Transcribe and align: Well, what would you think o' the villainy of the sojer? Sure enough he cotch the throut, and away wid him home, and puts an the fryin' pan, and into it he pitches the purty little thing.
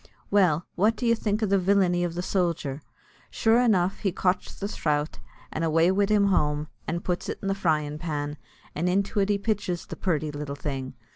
Well, 0.31 0.65
what 0.73 0.95
would 0.99 1.07
you 1.07 1.13
think 1.13 1.43
o' 1.43 1.45
the 1.45 1.59
villainy 1.59 2.03
of 2.03 2.15
the 2.15 2.23
sojer? 2.23 2.81
Sure 3.29 3.59
enough 3.61 3.99
he 3.99 4.11
cotch 4.11 4.55
the 4.55 4.67
throut, 4.67 5.19
and 5.51 5.63
away 5.63 5.91
wid 5.91 6.09
him 6.09 6.29
home, 6.29 6.69
and 6.87 7.03
puts 7.03 7.29
an 7.29 7.35
the 7.41 7.53
fryin' 7.53 7.99
pan, 7.99 8.37
and 8.73 8.89
into 8.89 9.19
it 9.19 9.29
he 9.29 9.37
pitches 9.37 9.85
the 9.85 9.95
purty 9.95 10.31
little 10.31 10.55
thing. 10.55 10.95